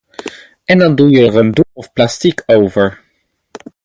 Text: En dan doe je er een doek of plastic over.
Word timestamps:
En 0.65 0.77
dan 0.79 0.95
doe 0.95 1.09
je 1.09 1.25
er 1.27 1.35
een 1.35 1.51
doek 1.51 1.65
of 1.73 1.93
plastic 1.93 2.43
over. 2.45 3.01